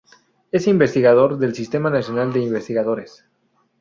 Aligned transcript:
Es 0.51 0.65
investigador 0.65 1.37
del 1.37 1.53
Sistema 1.53 1.91
Nacional 1.91 2.33
de 2.33 2.39
Investigadores. 2.39 3.23